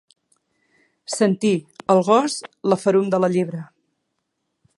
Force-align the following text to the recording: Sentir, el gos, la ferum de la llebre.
Sentir, 1.15 1.53
el 1.95 2.03
gos, 2.09 2.39
la 2.73 2.79
ferum 2.85 3.15
de 3.17 3.21
la 3.25 3.31
llebre. 3.37 3.63